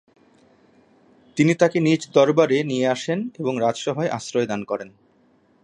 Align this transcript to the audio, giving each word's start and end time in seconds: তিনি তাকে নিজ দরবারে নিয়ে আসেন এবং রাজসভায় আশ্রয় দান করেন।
তিনি 1.37 1.53
তাকে 1.55 1.77
নিজ 1.79 2.01
দরবারে 2.13 2.57
নিয়ে 2.63 2.87
আসেন 2.87 3.19
এবং 3.39 3.53
রাজসভায় 3.59 4.09
আশ্রয় 4.09 4.47
দান 4.47 4.61
করেন। 4.63 4.89